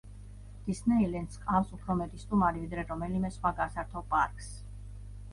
[0.67, 4.49] დისნეილენდს ჰყავს უფრო მეტი სტუმარი, ვიდრე რომელიმე სხვა გასართობ პარკს.